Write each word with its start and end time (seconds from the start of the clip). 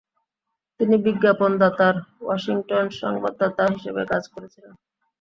তিনি 0.79 0.95
বিজ্ঞাপনদাতার 1.05 1.95
ওয়াশিংটন 2.21 2.85
সংবাদদাতা 3.01 3.63
হিসাবে 3.75 4.01
কাজ 4.11 4.23
করেছিলেন। 4.27 4.73